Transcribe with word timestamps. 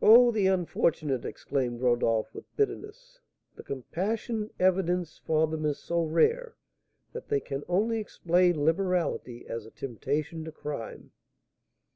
"Oh, 0.00 0.30
the 0.30 0.46
unfortunate!" 0.46 1.24
exclaimed 1.24 1.80
Rodolph, 1.80 2.32
with 2.32 2.54
bitterness. 2.54 3.18
"The 3.56 3.64
compassion 3.64 4.50
evinced 4.60 5.24
for 5.24 5.48
them 5.48 5.64
is 5.66 5.80
so 5.80 6.04
rare, 6.04 6.54
that 7.12 7.26
they 7.26 7.40
can 7.40 7.64
only 7.68 7.98
explain 7.98 8.64
liberality 8.64 9.44
as 9.48 9.66
a 9.66 9.72
temptation 9.72 10.44
to 10.44 10.52
crime!" 10.52 11.10